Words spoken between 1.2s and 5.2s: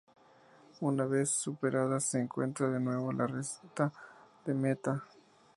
superadas se encuentra de nuevo la recta de meta.